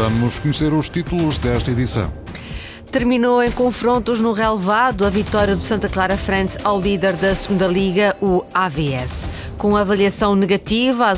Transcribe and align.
Vamos 0.00 0.38
conhecer 0.38 0.72
os 0.72 0.88
títulos 0.88 1.36
desta 1.36 1.70
edição. 1.70 2.10
Terminou 2.90 3.42
em 3.42 3.50
confrontos 3.50 4.18
no 4.18 4.32
relevado 4.32 5.04
a 5.04 5.10
vitória 5.10 5.54
do 5.54 5.62
Santa 5.62 5.90
Clara 5.90 6.16
Friends 6.16 6.56
ao 6.64 6.80
líder 6.80 7.16
da 7.16 7.34
segunda 7.34 7.66
Liga, 7.66 8.16
o 8.18 8.42
AVS. 8.54 9.28
Com 9.60 9.76
avaliação 9.76 10.34
negativa, 10.34 11.08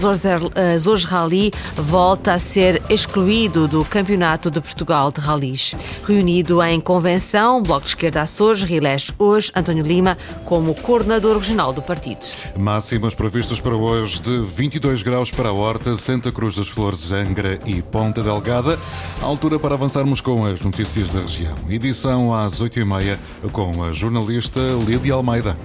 Azores 0.74 1.04
Rally 1.04 1.52
volta 1.76 2.34
a 2.34 2.40
ser 2.40 2.82
excluído 2.90 3.68
do 3.68 3.84
Campeonato 3.84 4.50
de 4.50 4.60
Portugal 4.60 5.12
de 5.12 5.20
Rallys. 5.20 5.76
Reunido 6.04 6.60
em 6.60 6.80
convenção, 6.80 7.62
Bloco 7.62 7.82
de 7.82 7.90
Esquerda 7.90 8.22
Açores 8.22 8.64
reelege 8.64 9.12
hoje 9.16 9.52
António 9.54 9.84
Lima 9.84 10.18
como 10.44 10.74
coordenador 10.74 11.38
regional 11.38 11.72
do 11.72 11.80
partido. 11.80 12.18
Máximas 12.58 13.14
previstas 13.14 13.60
para 13.60 13.76
hoje 13.76 14.20
de 14.20 14.42
22 14.42 15.04
graus 15.04 15.30
para 15.30 15.50
a 15.50 15.52
Horta, 15.52 15.96
Santa 15.96 16.32
Cruz 16.32 16.56
das 16.56 16.66
Flores, 16.66 17.12
Angra 17.12 17.60
e 17.64 17.80
Ponta 17.80 18.24
Delgada. 18.24 18.76
A 19.22 19.24
altura 19.24 19.56
para 19.56 19.76
avançarmos 19.76 20.20
com 20.20 20.44
as 20.44 20.60
notícias 20.60 21.12
da 21.12 21.20
região. 21.20 21.54
Edição 21.68 22.34
às 22.34 22.60
8h30 22.60 23.18
com 23.52 23.84
a 23.84 23.92
jornalista 23.92 24.58
Lídia 24.84 25.14
Almeida. 25.14 25.56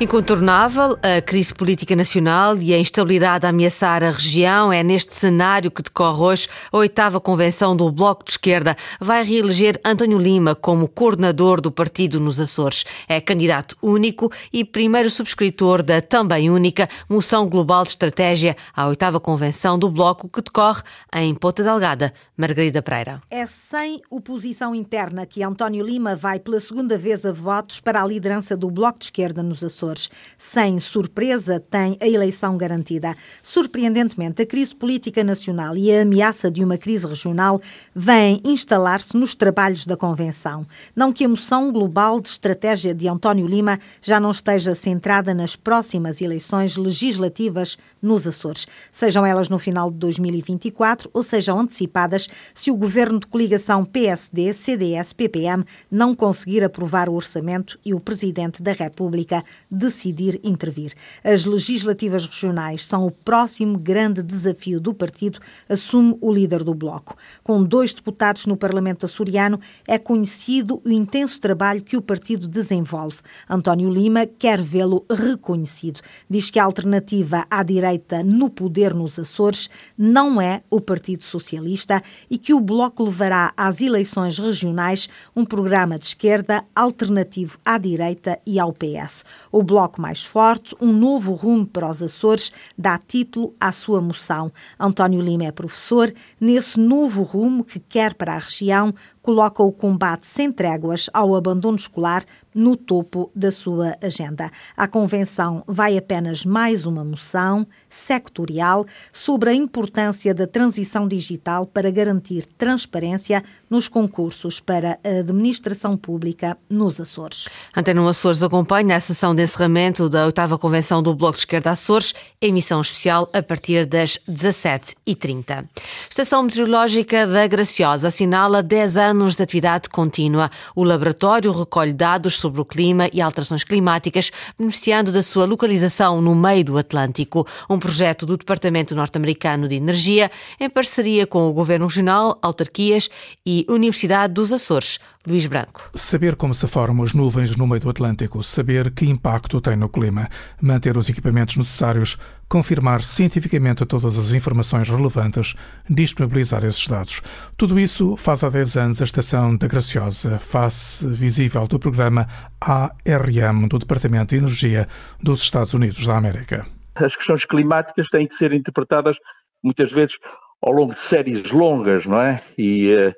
Incontornável, 0.00 0.96
a 1.02 1.20
crise 1.20 1.52
política 1.52 1.96
nacional 1.96 2.56
e 2.58 2.72
a 2.72 2.78
instabilidade 2.78 3.44
a 3.44 3.48
ameaçar 3.48 4.04
a 4.04 4.12
região 4.12 4.72
é 4.72 4.80
neste 4.80 5.12
cenário 5.12 5.72
que 5.72 5.82
decorre 5.82 6.20
hoje 6.20 6.48
a 6.70 6.76
oitava 6.76 7.20
convenção 7.20 7.76
do 7.76 7.90
Bloco 7.90 8.24
de 8.24 8.30
Esquerda. 8.30 8.76
Vai 9.00 9.24
reeleger 9.24 9.80
António 9.84 10.16
Lima 10.16 10.54
como 10.54 10.86
coordenador 10.86 11.60
do 11.60 11.72
partido 11.72 12.20
nos 12.20 12.38
Açores. 12.38 12.84
É 13.08 13.20
candidato 13.20 13.76
único 13.82 14.30
e 14.52 14.64
primeiro 14.64 15.10
subscritor 15.10 15.82
da 15.82 16.00
também 16.00 16.48
única 16.48 16.88
Moção 17.08 17.48
Global 17.48 17.82
de 17.82 17.90
Estratégia 17.90 18.56
à 18.72 18.86
oitava 18.86 19.18
convenção 19.18 19.76
do 19.76 19.90
Bloco 19.90 20.28
que 20.28 20.40
decorre 20.40 20.82
em 21.12 21.34
Ponta 21.34 21.64
Delgada. 21.64 22.14
Margarida 22.36 22.80
Pereira. 22.80 23.20
É 23.28 23.48
sem 23.48 24.00
oposição 24.08 24.72
interna 24.72 25.26
que 25.26 25.42
António 25.42 25.84
Lima 25.84 26.14
vai 26.14 26.38
pela 26.38 26.60
segunda 26.60 26.96
vez 26.96 27.26
a 27.26 27.32
votos 27.32 27.80
para 27.80 28.00
a 28.00 28.06
liderança 28.06 28.56
do 28.56 28.70
Bloco 28.70 29.00
de 29.00 29.06
Esquerda 29.06 29.42
nos 29.42 29.64
Açores. 29.64 29.87
Sem 30.36 30.78
surpresa, 30.78 31.60
tem 31.60 31.96
a 32.00 32.06
eleição 32.06 32.56
garantida. 32.56 33.16
Surpreendentemente, 33.42 34.42
a 34.42 34.46
crise 34.46 34.74
política 34.74 35.24
nacional 35.24 35.76
e 35.76 35.90
a 35.90 36.02
ameaça 36.02 36.50
de 36.50 36.62
uma 36.62 36.76
crise 36.76 37.06
regional 37.06 37.60
vêm 37.94 38.40
instalar-se 38.44 39.16
nos 39.16 39.34
trabalhos 39.34 39.86
da 39.86 39.96
Convenção. 39.96 40.66
Não 40.94 41.12
que 41.12 41.24
a 41.24 41.28
moção 41.28 41.72
global 41.72 42.20
de 42.20 42.28
estratégia 42.28 42.94
de 42.94 43.08
António 43.08 43.46
Lima 43.46 43.78
já 44.02 44.20
não 44.20 44.30
esteja 44.30 44.74
centrada 44.74 45.32
nas 45.32 45.56
próximas 45.56 46.20
eleições 46.20 46.76
legislativas 46.76 47.78
nos 48.02 48.26
Açores, 48.26 48.66
sejam 48.92 49.24
elas 49.24 49.48
no 49.48 49.58
final 49.58 49.90
de 49.90 49.98
2024 49.98 51.10
ou 51.12 51.22
sejam 51.22 51.58
antecipadas 51.58 52.28
se 52.54 52.70
o 52.70 52.76
governo 52.76 53.20
de 53.20 53.26
coligação 53.26 53.84
PSD, 53.84 54.52
CDS, 54.52 55.12
PPM 55.12 55.64
não 55.90 56.14
conseguir 56.14 56.62
aprovar 56.64 57.08
o 57.08 57.14
orçamento 57.14 57.78
e 57.84 57.94
o 57.94 58.00
presidente 58.00 58.62
da 58.62 58.72
República 58.72 59.44
decidir 59.78 60.40
intervir. 60.42 60.92
As 61.24 61.46
legislativas 61.46 62.26
regionais 62.26 62.84
são 62.84 63.06
o 63.06 63.10
próximo 63.10 63.78
grande 63.78 64.22
desafio 64.22 64.80
do 64.80 64.92
partido, 64.92 65.38
assume 65.68 66.18
o 66.20 66.32
líder 66.32 66.64
do 66.64 66.74
Bloco. 66.74 67.16
Com 67.42 67.62
dois 67.62 67.94
deputados 67.94 68.44
no 68.46 68.56
Parlamento 68.56 69.06
açoriano, 69.06 69.60
é 69.86 69.96
conhecido 69.96 70.82
o 70.84 70.90
intenso 70.90 71.40
trabalho 71.40 71.82
que 71.82 71.96
o 71.96 72.02
partido 72.02 72.48
desenvolve. 72.48 73.18
António 73.48 73.88
Lima 73.88 74.26
quer 74.26 74.60
vê-lo 74.60 75.06
reconhecido. 75.10 76.00
Diz 76.28 76.50
que 76.50 76.58
a 76.58 76.64
alternativa 76.64 77.46
à 77.50 77.62
direita 77.62 78.22
no 78.22 78.50
poder 78.50 78.92
nos 78.92 79.18
Açores 79.18 79.70
não 79.96 80.40
é 80.40 80.60
o 80.70 80.80
Partido 80.80 81.22
Socialista 81.22 82.02
e 82.28 82.36
que 82.36 82.52
o 82.52 82.60
Bloco 82.60 83.04
levará 83.04 83.52
às 83.56 83.80
eleições 83.80 84.38
regionais 84.38 85.08
um 85.36 85.44
programa 85.44 85.98
de 85.98 86.06
esquerda 86.06 86.64
alternativo 86.74 87.58
à 87.64 87.78
direita 87.78 88.38
e 88.46 88.58
ao 88.58 88.72
PS. 88.72 89.24
O 89.52 89.62
bloco 89.68 90.00
mais 90.00 90.24
forte, 90.24 90.74
um 90.80 90.90
novo 90.90 91.34
rumo 91.34 91.66
para 91.66 91.90
os 91.90 92.02
Açores, 92.02 92.50
dá 92.76 92.98
título 92.98 93.54
à 93.60 93.70
sua 93.70 94.00
moção. 94.00 94.50
António 94.80 95.20
Lima 95.20 95.44
é 95.44 95.52
professor. 95.52 96.12
Nesse 96.40 96.80
novo 96.80 97.22
rumo 97.22 97.62
que 97.62 97.78
quer 97.78 98.14
para 98.14 98.34
a 98.34 98.38
região, 98.38 98.94
coloca 99.20 99.62
o 99.62 99.70
combate 99.70 100.26
sem 100.26 100.50
tréguas 100.50 101.10
ao 101.12 101.36
abandono 101.36 101.76
escolar 101.76 102.24
no 102.54 102.76
topo 102.76 103.30
da 103.36 103.52
sua 103.52 103.94
agenda. 104.02 104.50
A 104.76 104.88
convenção 104.88 105.62
vai 105.66 105.98
apenas 105.98 106.46
mais 106.46 106.86
uma 106.86 107.04
moção 107.04 107.66
sectorial 107.90 108.86
sobre 109.12 109.50
a 109.50 109.54
importância 109.54 110.34
da 110.34 110.46
transição 110.46 111.06
digital 111.06 111.66
para 111.66 111.90
garantir 111.90 112.46
transparência 112.56 113.44
nos 113.68 113.86
concursos 113.86 114.60
para 114.60 114.98
a 115.04 115.20
administração 115.20 115.96
pública 115.96 116.56
nos 116.68 116.98
Açores. 117.00 117.48
Antena 117.76 118.08
Açores 118.08 118.42
acompanha 118.42 118.96
a 118.96 119.00
sessão 119.00 119.34
de 119.34 119.42
encerramento 119.58 120.08
da 120.08 120.26
oitava 120.26 120.56
convenção 120.56 121.02
do 121.02 121.12
Bloco 121.12 121.32
de 121.32 121.40
Esquerda 121.40 121.72
Açores, 121.72 122.14
emissão 122.40 122.80
especial 122.80 123.28
a 123.32 123.42
partir 123.42 123.84
das 123.86 124.16
17h30. 124.28 125.66
Estação 126.08 126.44
Meteorológica 126.44 127.26
da 127.26 127.44
Graciosa 127.48 128.06
assinala 128.06 128.62
10 128.62 128.96
anos 128.96 129.34
de 129.34 129.42
atividade 129.42 129.88
contínua. 129.88 130.48
O 130.76 130.84
laboratório 130.84 131.50
recolhe 131.50 131.92
dados 131.92 132.36
sobre 132.36 132.60
o 132.60 132.64
clima 132.64 133.10
e 133.12 133.20
alterações 133.20 133.64
climáticas, 133.64 134.30
beneficiando 134.56 135.10
da 135.10 135.24
sua 135.24 135.44
localização 135.44 136.22
no 136.22 136.36
meio 136.36 136.64
do 136.64 136.78
Atlântico. 136.78 137.44
Um 137.68 137.80
projeto 137.80 138.24
do 138.24 138.36
Departamento 138.36 138.94
Norte-Americano 138.94 139.66
de 139.66 139.74
Energia, 139.74 140.30
em 140.60 140.70
parceria 140.70 141.26
com 141.26 141.48
o 141.48 141.52
Governo 141.52 141.86
Regional, 141.86 142.38
autarquias 142.40 143.10
e 143.44 143.66
Universidade 143.68 144.34
dos 144.34 144.52
Açores. 144.52 145.00
Luís 145.28 145.44
Branco. 145.44 145.90
Saber 145.94 146.36
como 146.36 146.54
se 146.54 146.66
formam 146.66 147.04
as 147.04 147.12
nuvens 147.12 147.54
no 147.54 147.66
meio 147.66 147.80
do 147.80 147.90
Atlântico, 147.90 148.42
saber 148.42 148.90
que 148.92 149.04
impacto 149.04 149.60
tem 149.60 149.76
no 149.76 149.88
clima, 149.88 150.28
manter 150.60 150.96
os 150.96 151.10
equipamentos 151.10 151.56
necessários, 151.56 152.16
confirmar 152.48 153.02
cientificamente 153.02 153.84
todas 153.84 154.16
as 154.16 154.32
informações 154.32 154.88
relevantes, 154.88 155.54
disponibilizar 155.88 156.64
esses 156.64 156.88
dados. 156.88 157.20
Tudo 157.58 157.78
isso 157.78 158.16
faz 158.16 158.42
há 158.42 158.48
10 158.48 158.76
anos 158.78 159.02
a 159.02 159.04
Estação 159.04 159.54
da 159.54 159.66
Graciosa, 159.68 160.38
face 160.38 161.06
visível 161.06 161.68
do 161.68 161.78
programa 161.78 162.26
ARM 162.58 163.68
do 163.68 163.78
Departamento 163.78 164.30
de 164.34 164.36
Energia 164.36 164.88
dos 165.22 165.42
Estados 165.42 165.74
Unidos 165.74 166.06
da 166.06 166.16
América. 166.16 166.66
As 166.94 167.14
questões 167.14 167.44
climáticas 167.44 168.08
têm 168.08 168.26
de 168.26 168.34
ser 168.34 168.52
interpretadas 168.54 169.18
muitas 169.62 169.92
vezes 169.92 170.16
ao 170.62 170.72
longo 170.72 170.94
de 170.94 170.98
séries 170.98 171.50
longas, 171.50 172.06
não 172.06 172.20
é? 172.20 172.42
E, 172.56 172.90
eh, 172.90 173.14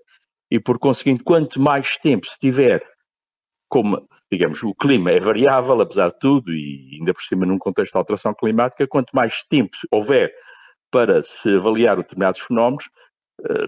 e 0.51 0.59
por 0.59 0.79
conseguinte, 0.79 1.23
quanto 1.23 1.61
mais 1.61 1.97
tempo 1.99 2.27
se 2.27 2.39
tiver, 2.39 2.83
como, 3.69 4.09
digamos, 4.31 4.63
o 4.63 4.75
clima 4.75 5.11
é 5.13 5.21
variável, 5.21 5.81
apesar 5.81 6.11
de 6.11 6.19
tudo, 6.19 6.53
e 6.53 6.99
ainda 6.99 7.15
por 7.15 7.23
cima 7.23 7.47
num 7.47 7.59
contexto 7.59 7.93
de 7.93 7.99
alteração 7.99 8.35
climática, 8.35 8.87
quanto 8.87 9.11
mais 9.15 9.43
tempo 9.45 9.77
houver 9.91 10.33
para 10.91 11.23
se 11.23 11.55
avaliar 11.55 11.97
determinados 11.97 12.41
fenómenos, 12.41 12.91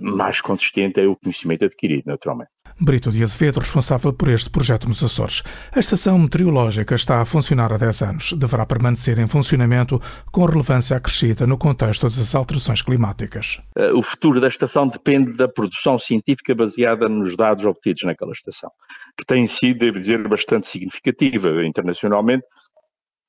mais 0.01 0.41
consistente 0.41 1.01
é 1.01 1.07
o 1.07 1.17
conhecimento 1.17 1.65
adquirido, 1.65 2.05
naturalmente. 2.07 2.51
Brito 2.81 3.13
de 3.13 3.23
Azevedo, 3.23 3.61
responsável 3.61 4.13
por 4.13 4.29
este 4.29 4.51
projeto 4.51 4.89
nos 4.89 5.03
Açores. 5.03 5.43
A 5.75 5.79
estação 5.79 6.19
meteorológica 6.19 6.95
está 6.95 7.21
a 7.21 7.25
funcionar 7.25 7.73
há 7.73 7.79
10 7.79 8.03
anos. 8.03 8.33
Deverá 8.33 8.67
permanecer 8.67 9.19
em 9.19 9.29
funcionamento 9.29 10.01
com 10.31 10.45
relevância 10.45 10.97
acrescida 10.97 11.47
no 11.47 11.59
contexto 11.59 12.03
das 12.03 12.35
alterações 12.35 12.83
climáticas. 12.83 13.61
Eh, 13.77 13.93
o 13.93 14.03
futuro 14.03 14.41
da 14.41 14.49
estação 14.49 14.89
depende 14.89 15.37
da 15.37 15.49
produção 15.49 15.99
científica 15.99 16.55
baseada 16.55 17.09
nos 17.09 17.37
dados 17.37 17.65
obtidos 17.65 18.03
naquela 18.03 18.33
estação, 18.33 18.71
que 19.17 19.25
tem 19.25 19.47
sido, 19.47 19.81
devo 19.81 19.99
dizer, 19.99 20.27
bastante 20.27 20.67
significativa 20.67 21.65
internacionalmente. 21.65 22.45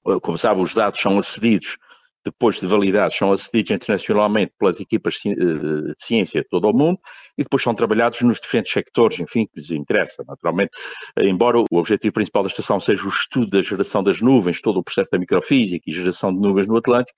Eh, 0.07 0.19
como 0.21 0.37
sabe, 0.37 0.61
os 0.61 0.73
dados 0.73 0.99
são 0.99 1.19
acedidos 1.19 1.77
depois 2.23 2.59
de 2.59 2.67
validados, 2.67 3.15
são 3.15 3.31
acedidos 3.31 3.71
internacionalmente 3.71 4.53
pelas 4.57 4.79
equipas 4.79 5.19
eh, 5.25 5.33
de 5.33 5.93
ciência 5.97 6.41
de 6.41 6.47
todo 6.47 6.69
o 6.69 6.73
mundo 6.73 6.99
e 7.37 7.43
depois 7.43 7.61
são 7.61 7.73
trabalhados 7.73 8.21
nos 8.21 8.39
diferentes 8.39 8.71
sectores, 8.71 9.19
enfim, 9.19 9.45
que 9.45 9.59
lhes 9.59 9.71
interessa, 9.71 10.23
naturalmente. 10.27 10.71
Embora 11.19 11.59
o 11.59 11.65
objetivo 11.77 12.13
principal 12.13 12.43
da 12.43 12.49
estação 12.49 12.79
seja 12.79 13.03
o 13.05 13.09
estudo 13.09 13.47
da 13.47 13.61
geração 13.61 14.03
das 14.03 14.21
nuvens, 14.21 14.61
todo 14.61 14.79
o 14.79 14.83
processo 14.83 15.11
da 15.11 15.19
microfísica 15.19 15.83
e 15.87 15.93
geração 15.93 16.33
de 16.33 16.39
nuvens 16.39 16.67
no 16.67 16.77
Atlântico, 16.77 17.17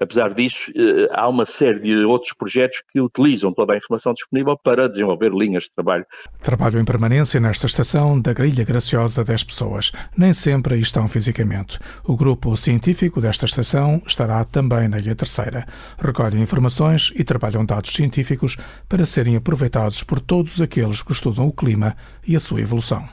Apesar 0.00 0.32
disso, 0.32 0.72
eh, 0.74 1.08
há 1.12 1.28
uma 1.28 1.44
série 1.44 1.78
de 1.80 2.04
outros 2.04 2.32
projetos 2.32 2.82
que 2.90 3.00
utilizam 3.00 3.52
toda 3.52 3.74
a 3.74 3.76
informação 3.76 4.14
disponível 4.14 4.56
para 4.56 4.88
desenvolver 4.88 5.30
linhas 5.30 5.64
de 5.64 5.70
trabalho. 5.72 6.06
Trabalho 6.42 6.80
em 6.80 6.84
permanência 6.84 7.38
nesta 7.38 7.66
estação 7.66 8.18
da 8.18 8.32
Grilha 8.32 8.64
Graciosa 8.64 9.22
10 9.22 9.44
pessoas. 9.44 9.92
Nem 10.16 10.32
sempre 10.32 10.74
aí 10.74 10.80
estão 10.80 11.06
fisicamente. 11.06 11.78
O 12.04 12.16
grupo 12.16 12.56
científico 12.56 13.20
desta 13.20 13.44
estação 13.44 14.02
estará 14.06 14.42
também 14.44 14.88
na 14.88 14.96
Ilha 14.96 15.14
Terceira. 15.14 15.66
Recolhem 15.98 16.42
informações 16.42 17.12
e 17.14 17.22
trabalham 17.22 17.64
dados 17.64 17.92
científicos 17.92 18.56
para 18.88 19.04
serem 19.04 19.36
aproveitados 19.36 20.02
por 20.02 20.18
todos 20.18 20.62
aqueles 20.62 21.02
que 21.02 21.12
estudam 21.12 21.46
o 21.46 21.52
clima 21.52 21.94
e 22.26 22.34
a 22.34 22.40
sua 22.40 22.62
evolução. 22.62 23.06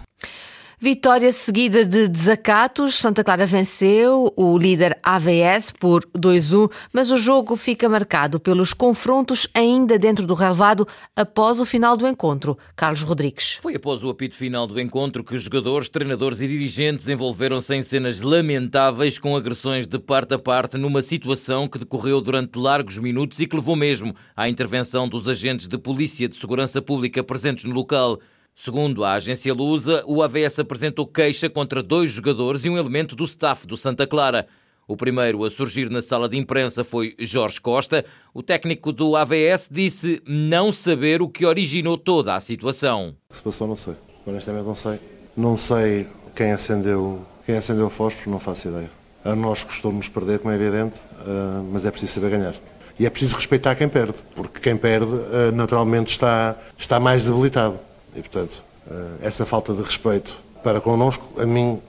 Vitória 0.80 1.32
seguida 1.32 1.84
de 1.84 2.08
desacatos. 2.08 2.94
Santa 3.00 3.24
Clara 3.24 3.48
venceu 3.48 4.32
o 4.36 4.56
líder 4.60 4.96
AVS 5.02 5.72
por 5.72 6.06
2-1, 6.16 6.72
mas 6.94 7.10
o 7.10 7.18
jogo 7.18 7.56
fica 7.56 7.90
marcado 7.90 8.40
pelos 8.40 8.76
confrontos 8.76 9.48
ainda 9.56 9.98
dentro 9.98 10.28
do 10.28 10.36
relevado 10.36 10.88
após 11.16 11.60
o 11.60 11.66
final 11.66 11.98
do 11.98 12.08
encontro. 12.08 12.56
Carlos 12.76 13.02
Rodrigues. 13.02 13.58
Foi 13.60 13.74
após 13.74 14.04
o 14.04 14.10
apito 14.10 14.36
final 14.36 14.68
do 14.68 14.80
encontro 14.80 15.24
que 15.24 15.34
os 15.34 15.42
jogadores, 15.42 15.90
treinadores 15.90 16.42
e 16.42 16.48
dirigentes 16.48 17.10
envolveram-se 17.10 17.74
em 17.74 17.82
cenas 17.82 18.22
lamentáveis 18.22 19.18
com 19.18 19.36
agressões 19.36 19.88
de 19.88 19.98
parte 19.98 20.36
a 20.36 20.40
parte 20.40 20.78
numa 20.78 21.02
situação 21.02 21.68
que 21.68 21.80
decorreu 21.80 22.22
durante 22.22 22.60
largos 22.60 23.00
minutos 23.00 23.40
e 23.40 23.48
que 23.48 23.56
levou 23.56 23.76
mesmo 23.76 24.14
à 24.36 24.48
intervenção 24.48 25.10
dos 25.10 25.28
agentes 25.28 25.68
de 25.68 25.80
polícia 25.80 26.30
de 26.30 26.38
segurança 26.38 26.84
pública 26.84 27.24
presentes 27.24 27.64
no 27.64 27.74
local. 27.74 28.20
Segundo 28.60 29.06
a 29.06 29.14
agência 29.14 29.54
Lusa, 29.54 30.04
o 30.08 30.24
AVS 30.24 30.58
apresentou 30.58 31.06
queixa 31.06 31.48
contra 31.48 31.84
dois 31.84 32.10
jogadores 32.10 32.66
e 32.66 32.70
um 32.72 32.76
elemento 32.76 33.16
do 33.16 33.24
staff 33.24 33.68
do 33.68 33.78
Santa 33.78 34.08
Clara. 34.08 34.48
O 34.88 34.98
primeiro 34.98 35.46
a 35.46 35.50
surgir 35.52 35.92
na 35.92 36.02
sala 36.02 36.28
de 36.28 36.38
imprensa 36.38 36.84
foi 36.84 37.14
Jorge 37.20 37.62
Costa. 37.62 38.04
O 38.34 38.42
técnico 38.42 38.92
do 38.92 39.16
AVS 39.16 39.70
disse 39.70 40.24
não 40.26 40.74
saber 40.74 41.22
o 41.22 41.30
que 41.30 41.46
originou 41.46 42.00
toda 42.00 42.34
a 42.34 42.40
situação. 42.40 43.16
O 43.30 43.30
que 43.30 43.38
se 43.38 43.44
passou, 43.44 43.68
não 43.68 43.76
sei. 43.76 43.94
Honestamente, 44.26 44.66
não 44.66 44.76
sei. 44.76 45.00
Não 45.38 45.56
sei 45.56 46.08
quem 46.36 46.52
acendeu, 46.52 47.22
quem 47.46 47.58
acendeu 47.58 47.86
o 47.86 47.92
fósforo, 47.92 48.32
não 48.32 48.40
faço 48.40 48.70
ideia. 48.70 48.90
A 49.24 49.36
nós 49.36 49.64
custou-nos 49.64 50.10
perder, 50.10 50.40
como 50.40 50.52
é 50.52 50.56
evidente, 50.56 50.96
eh, 51.22 51.64
mas 51.72 51.86
é 51.86 51.92
preciso 51.92 52.14
saber 52.14 52.32
ganhar. 52.32 52.56
E 53.00 53.06
é 53.06 53.10
preciso 53.12 53.36
respeitar 53.36 53.76
quem 53.76 53.88
perde, 53.88 54.16
porque 54.36 54.60
quem 54.60 54.76
perde 54.76 55.14
eh, 55.32 55.52
naturalmente 55.52 56.10
está, 56.10 56.56
está 56.76 57.00
mais 57.00 57.24
debilitado. 57.24 57.80
E, 58.18 58.22
portanto, 58.22 58.64
eh, 58.90 59.28
essa 59.28 59.46
falta 59.46 59.74
de 59.74 59.82
respeito 59.84 60.38
para 60.64 60.82
connosco, 60.82 61.40
a 61.40 61.46
mim, 61.46 61.80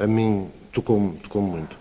a 0.00 0.06
mim 0.06 0.48
tocou-me 0.72 1.16
tocou 1.18 1.40
muito. 1.40 1.76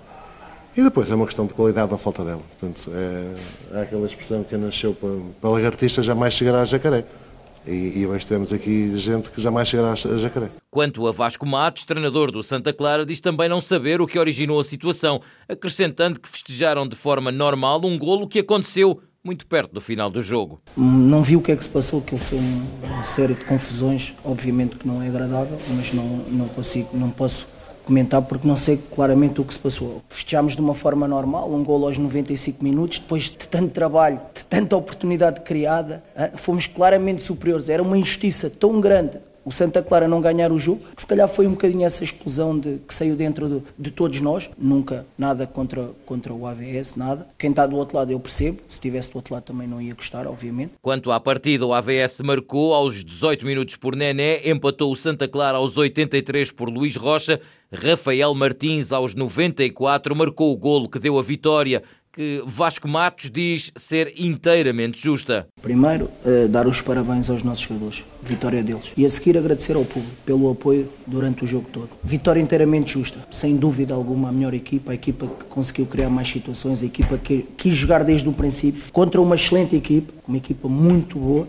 E 0.77 0.83
depois 0.83 1.09
é 1.09 1.15
uma 1.15 1.25
questão 1.25 1.47
de 1.47 1.53
qualidade 1.53 1.91
ou 1.91 1.97
falta 1.97 2.23
dela. 2.23 2.41
Portanto, 2.51 2.91
é, 2.93 3.79
é 3.79 3.81
aquela 3.81 4.05
expressão 4.05 4.43
que 4.43 4.55
nasceu 4.55 4.93
para, 4.93 5.09
para 5.41 5.49
lagartista 5.49 6.03
jamais 6.03 6.33
chegará 6.33 6.61
a 6.61 6.65
jacaré. 6.65 7.05
E, 7.65 7.99
e 7.99 8.05
hoje 8.05 8.27
temos 8.27 8.53
aqui 8.53 8.95
gente 8.99 9.29
que 9.31 9.41
jamais 9.41 9.67
chegará 9.67 9.93
a 9.93 9.95
jacaré. 9.95 10.51
Quanto 10.69 11.07
a 11.07 11.11
Vasco 11.11 11.45
Matos, 11.45 11.83
treinador 11.83 12.31
do 12.31 12.43
Santa 12.43 12.71
Clara, 12.71 13.05
diz 13.05 13.19
também 13.19 13.49
não 13.49 13.59
saber 13.59 14.01
o 14.01 14.07
que 14.07 14.19
originou 14.19 14.59
a 14.59 14.63
situação, 14.63 15.19
acrescentando 15.49 16.19
que 16.19 16.29
festejaram 16.29 16.87
de 16.87 16.95
forma 16.95 17.31
normal 17.31 17.81
um 17.83 17.97
golo 17.97 18.27
que 18.27 18.39
aconteceu 18.39 19.01
muito 19.25 19.47
perto 19.47 19.73
do 19.73 19.81
final 19.81 20.09
do 20.09 20.21
jogo. 20.21 20.61
Não 20.77 21.23
vi 21.23 21.35
o 21.35 21.41
que 21.41 21.51
é 21.51 21.55
que 21.55 21.63
se 21.63 21.69
passou, 21.69 21.99
que 21.99 22.15
foi 22.15 22.37
uma 22.37 23.03
série 23.03 23.33
de 23.33 23.43
confusões, 23.43 24.13
obviamente 24.23 24.75
que 24.75 24.87
não 24.87 25.01
é 25.01 25.07
agradável, 25.07 25.57
mas 25.75 25.91
não, 25.91 26.05
não 26.29 26.47
consigo, 26.47 26.95
não 26.95 27.09
posso 27.09 27.47
comentar 27.83 28.21
porque 28.21 28.47
não 28.47 28.57
sei 28.57 28.79
claramente 28.93 29.41
o 29.41 29.43
que 29.43 29.53
se 29.53 29.59
passou. 29.59 30.03
Fechámos 30.09 30.55
de 30.55 30.61
uma 30.61 30.73
forma 30.73 31.07
normal, 31.07 31.51
um 31.51 31.63
gol 31.63 31.85
aos 31.85 31.97
95 31.97 32.63
minutos, 32.63 32.99
depois 32.99 33.23
de 33.23 33.47
tanto 33.47 33.71
trabalho, 33.71 34.19
de 34.33 34.45
tanta 34.45 34.77
oportunidade 34.77 35.41
criada, 35.41 36.03
fomos 36.35 36.67
claramente 36.67 37.21
superiores. 37.21 37.69
Era 37.69 37.81
uma 37.81 37.97
injustiça 37.97 38.49
tão 38.49 38.79
grande 38.79 39.19
o 39.45 39.51
Santa 39.51 39.81
Clara 39.83 40.07
não 40.07 40.19
ganhar 40.19 40.51
o 40.51 40.57
jogo, 40.57 40.81
que 40.95 41.01
se 41.01 41.07
calhar 41.07 41.29
foi 41.29 41.45
um 41.45 41.51
bocadinho 41.51 41.85
essa 41.85 42.03
explosão 42.03 42.57
de, 42.57 42.79
que 42.87 42.93
saiu 42.93 43.15
dentro 43.15 43.47
de, 43.47 43.61
de, 43.77 43.91
todos 43.91 44.19
nós. 44.19 44.49
Nunca 44.57 45.05
nada 45.15 45.45
contra, 45.45 45.91
contra 46.05 46.33
o 46.33 46.47
AVS, 46.47 46.95
nada. 46.95 47.27
Quem 47.37 47.51
está 47.51 47.67
do 47.67 47.75
outro 47.75 47.95
lado 47.95 48.11
eu 48.11 48.19
percebo, 48.19 48.59
se 48.67 48.77
estivesse 48.77 49.11
do 49.11 49.17
outro 49.17 49.35
lado 49.35 49.43
também 49.43 49.67
não 49.67 49.79
ia 49.79 49.93
gostar, 49.93 50.25
obviamente. 50.25 50.73
Quanto 50.81 51.11
à 51.11 51.19
partida, 51.19 51.65
o 51.65 51.73
AVS 51.73 52.21
marcou 52.21 52.73
aos 52.73 53.03
18 53.03 53.45
minutos 53.45 53.75
por 53.75 53.95
Nené, 53.95 54.49
empatou 54.49 54.91
o 54.91 54.95
Santa 54.95 55.27
Clara 55.27 55.59
aos 55.59 55.77
83 55.77 56.51
por 56.51 56.67
Luís 56.67 56.95
Rocha, 56.95 57.39
Rafael 57.71 58.33
Martins 58.33 58.91
aos 58.91 59.15
94 59.15 60.15
marcou 60.15 60.51
o 60.51 60.57
golo 60.57 60.89
que 60.89 60.99
deu 60.99 61.19
a 61.19 61.21
vitória 61.21 61.83
que 62.15 62.41
Vasco 62.45 62.87
Matos 62.87 63.29
diz 63.29 63.73
ser 63.75 64.13
inteiramente 64.17 65.01
justa. 65.01 65.47
Primeiro, 65.61 66.09
uh, 66.23 66.47
dar 66.47 66.65
os 66.65 66.79
parabéns 66.81 67.29
aos 67.29 67.43
nossos 67.43 67.65
jogadores, 67.65 68.05
vitória 68.23 68.63
deles. 68.63 68.85
E 68.95 69.05
a 69.05 69.09
seguir 69.09 69.37
agradecer 69.37 69.75
ao 69.75 69.83
público 69.83 70.15
pelo 70.25 70.49
apoio 70.49 70.87
durante 71.05 71.43
o 71.43 71.47
jogo 71.47 71.67
todo. 71.73 71.89
Vitória 72.01 72.39
inteiramente 72.39 72.93
justa, 72.93 73.19
sem 73.29 73.57
dúvida 73.57 73.93
alguma 73.93 74.29
a 74.29 74.31
melhor 74.31 74.53
equipa, 74.53 74.93
a 74.93 74.95
equipa 74.95 75.27
que 75.27 75.43
conseguiu 75.45 75.85
criar 75.87 76.09
mais 76.09 76.29
situações, 76.31 76.81
a 76.81 76.85
equipa 76.85 77.17
que 77.17 77.45
quis 77.57 77.75
jogar 77.75 78.05
desde 78.05 78.29
o 78.29 78.31
princípio, 78.31 78.81
contra 78.93 79.19
uma 79.19 79.35
excelente 79.35 79.75
equipa, 79.75 80.13
uma 80.25 80.37
equipa 80.37 80.69
muito 80.69 81.19
boa, 81.19 81.47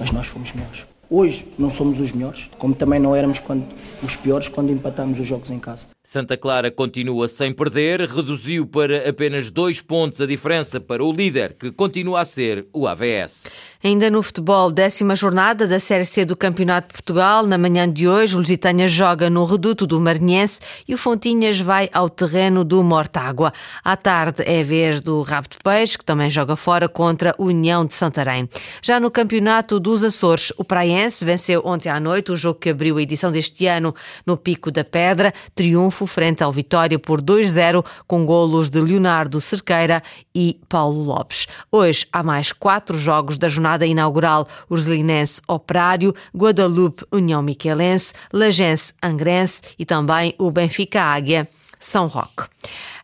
mas 0.00 0.10
nós 0.12 0.26
fomos 0.26 0.50
melhores. 0.52 0.86
Hoje 1.10 1.46
não 1.58 1.70
somos 1.70 2.00
os 2.00 2.10
melhores, 2.10 2.48
como 2.58 2.74
também 2.74 2.98
não 2.98 3.14
éramos 3.14 3.38
quando, 3.38 3.64
os 4.02 4.16
piores 4.16 4.48
quando 4.48 4.72
empatámos 4.72 5.20
os 5.20 5.26
jogos 5.26 5.50
em 5.50 5.58
casa. 5.58 5.86
Santa 6.08 6.36
Clara 6.36 6.70
continua 6.70 7.26
sem 7.26 7.52
perder, 7.52 8.00
reduziu 8.02 8.64
para 8.64 9.08
apenas 9.08 9.50
dois 9.50 9.80
pontos 9.80 10.20
a 10.20 10.26
diferença 10.26 10.78
para 10.78 11.02
o 11.02 11.10
líder, 11.10 11.56
que 11.58 11.72
continua 11.72 12.20
a 12.20 12.24
ser 12.24 12.64
o 12.72 12.86
AVS. 12.86 13.46
Ainda 13.82 14.08
no 14.08 14.22
futebol, 14.22 14.70
décima 14.70 15.16
jornada 15.16 15.66
da 15.66 15.80
Série 15.80 16.04
C 16.04 16.24
do 16.24 16.36
Campeonato 16.36 16.88
de 16.88 16.92
Portugal. 16.92 17.44
Na 17.44 17.58
manhã 17.58 17.92
de 17.92 18.06
hoje, 18.06 18.36
o 18.36 18.38
Lusitânia 18.38 18.86
joga 18.86 19.28
no 19.28 19.44
reduto 19.44 19.84
do 19.84 20.00
Marinhense 20.00 20.60
e 20.86 20.94
o 20.94 20.98
Fontinhas 20.98 21.58
vai 21.58 21.90
ao 21.92 22.08
terreno 22.08 22.64
do 22.64 22.84
Mortágua. 22.84 23.52
À 23.82 23.96
tarde 23.96 24.44
é 24.46 24.60
a 24.60 24.64
vez 24.64 25.00
do 25.00 25.22
Rabo 25.22 25.48
de 25.48 25.58
Peixe, 25.58 25.98
que 25.98 26.04
também 26.04 26.30
joga 26.30 26.54
fora 26.54 26.88
contra 26.88 27.34
a 27.36 27.42
União 27.42 27.84
de 27.84 27.94
Santarém. 27.94 28.48
Já 28.80 29.00
no 29.00 29.10
Campeonato 29.10 29.80
dos 29.80 30.04
Açores, 30.04 30.52
o 30.56 30.64
Praiense 30.64 31.24
venceu 31.24 31.62
ontem 31.64 31.88
à 31.88 31.98
noite 31.98 32.30
o 32.30 32.36
jogo 32.36 32.60
que 32.60 32.70
abriu 32.70 32.96
a 32.96 33.02
edição 33.02 33.32
deste 33.32 33.66
ano 33.66 33.92
no 34.24 34.36
Pico 34.36 34.70
da 34.70 34.84
Pedra. 34.84 35.34
Triunfo 35.52 35.95
triunfo 35.96 36.06
frente 36.06 36.44
ao 36.44 36.52
Vitória 36.52 36.98
por 36.98 37.22
2-0, 37.22 37.84
com 38.06 38.26
golos 38.26 38.68
de 38.68 38.80
Leonardo 38.80 39.40
Cerqueira 39.40 40.02
e 40.34 40.60
Paulo 40.68 41.02
Lopes. 41.02 41.46
Hoje 41.72 42.06
há 42.12 42.22
mais 42.22 42.52
quatro 42.52 42.98
jogos 42.98 43.38
da 43.38 43.48
jornada 43.48 43.86
inaugural: 43.86 44.46
Ursulinense 44.68 45.40
Operário, 45.48 46.14
Guadalupe 46.36 47.06
União 47.10 47.42
Miquelense, 47.42 48.12
Lagense 48.32 48.92
Angrense 49.02 49.62
e 49.78 49.86
também 49.86 50.34
o 50.38 50.50
Benfica 50.50 51.00
Águia 51.00 51.48
São 51.80 52.06
Roque. 52.06 52.44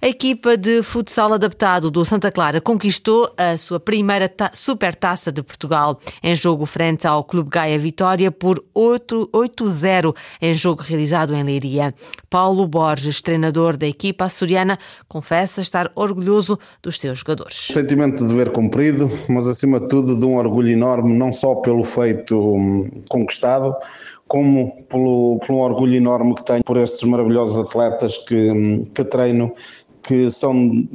A 0.04 0.08
equipa 0.08 0.56
de 0.56 0.82
futsal 0.82 1.32
adaptado 1.32 1.88
do 1.88 2.04
Santa 2.04 2.32
Clara 2.32 2.60
conquistou 2.60 3.32
a 3.36 3.56
sua 3.56 3.78
primeira 3.78 4.28
ta 4.28 4.50
supertaça 4.52 5.30
de 5.30 5.44
Portugal 5.44 5.96
em 6.20 6.34
jogo 6.34 6.66
frente 6.66 7.06
ao 7.06 7.22
Clube 7.22 7.48
Gaia 7.48 7.78
Vitória 7.78 8.32
por 8.32 8.64
8-0 8.74 10.12
em 10.40 10.54
jogo 10.54 10.82
realizado 10.82 11.36
em 11.36 11.44
Leiria. 11.44 11.94
Paulo 12.28 12.66
Borges, 12.66 13.22
treinador 13.22 13.76
da 13.76 13.86
equipa 13.86 14.24
açoriana, 14.24 14.76
confessa 15.06 15.60
estar 15.60 15.88
orgulhoso 15.94 16.58
dos 16.82 16.98
seus 16.98 17.20
jogadores. 17.20 17.68
Sentimento 17.70 18.26
de 18.26 18.32
dever 18.32 18.50
cumprido, 18.50 19.08
mas 19.28 19.46
acima 19.46 19.78
de 19.78 19.86
tudo 19.86 20.18
de 20.18 20.24
um 20.24 20.34
orgulho 20.34 20.70
enorme, 20.70 21.16
não 21.16 21.32
só 21.32 21.54
pelo 21.54 21.84
feito 21.84 22.36
hum, 22.36 23.04
conquistado, 23.08 23.72
como 24.26 24.84
pelo, 24.88 25.38
pelo 25.46 25.58
orgulho 25.58 25.94
enorme 25.94 26.34
que 26.34 26.44
tenho 26.44 26.64
por 26.64 26.76
estes 26.76 27.04
maravilhosos 27.04 27.56
atletas 27.56 28.18
que, 28.18 28.50
hum, 28.50 28.84
que 28.92 29.04
treino 29.04 29.52
que 30.02 30.30
são 30.30 30.86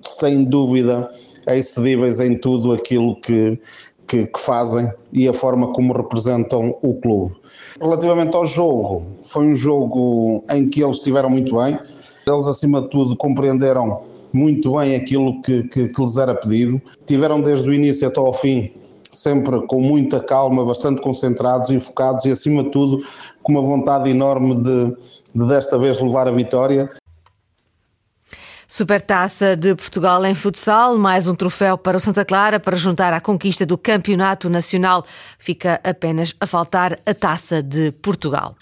sem 0.00 0.44
dúvida 0.44 1.10
excedíveis 1.48 2.20
em 2.20 2.36
tudo 2.38 2.72
aquilo 2.72 3.16
que, 3.20 3.58
que, 4.06 4.26
que, 4.26 4.38
fazem 4.38 4.90
e 5.12 5.28
a 5.28 5.32
forma 5.32 5.72
como 5.72 5.92
representam 5.92 6.76
o 6.82 6.94
clube. 6.94 7.34
Relativamente 7.80 8.36
ao 8.36 8.46
jogo, 8.46 9.06
foi 9.24 9.46
um 9.46 9.54
jogo 9.54 10.44
em 10.50 10.68
que 10.68 10.82
eles 10.82 10.96
estiveram 10.96 11.30
muito 11.30 11.56
bem, 11.56 11.78
eles 12.26 12.46
acima 12.46 12.82
de 12.82 12.90
tudo 12.90 13.16
compreenderam 13.16 14.02
muito 14.32 14.76
bem 14.76 14.94
aquilo 14.94 15.40
que, 15.42 15.62
que, 15.64 15.88
que 15.88 16.00
lhes 16.00 16.16
era 16.16 16.34
pedido, 16.34 16.80
tiveram 17.06 17.40
desde 17.40 17.68
o 17.68 17.72
início 17.72 18.06
até 18.06 18.20
ao 18.20 18.32
fim 18.32 18.70
sempre 19.12 19.66
com 19.66 19.80
muita 19.80 20.20
calma, 20.20 20.64
bastante 20.64 21.00
concentrados 21.00 21.70
e 21.70 21.80
focados 21.80 22.24
e 22.24 22.30
acima 22.30 22.62
de 22.62 22.70
tudo 22.70 22.98
com 23.42 23.52
uma 23.52 23.62
vontade 23.62 24.10
enorme 24.10 24.54
de, 24.56 24.96
de 25.34 25.48
desta 25.48 25.78
vez 25.78 26.00
levar 26.00 26.28
a 26.28 26.32
vitória. 26.32 26.88
Supertaça 28.70 29.56
de 29.56 29.74
Portugal 29.74 30.22
em 30.26 30.34
futsal, 30.34 30.98
mais 30.98 31.26
um 31.26 31.34
troféu 31.34 31.78
para 31.78 31.96
o 31.96 32.00
Santa 32.00 32.22
Clara 32.22 32.60
para 32.60 32.76
juntar 32.76 33.14
à 33.14 33.20
conquista 33.20 33.64
do 33.64 33.78
Campeonato 33.78 34.50
Nacional. 34.50 35.06
Fica 35.38 35.80
apenas 35.82 36.34
a 36.38 36.46
faltar 36.46 36.98
a 37.06 37.14
Taça 37.14 37.62
de 37.62 37.90
Portugal 37.92 38.54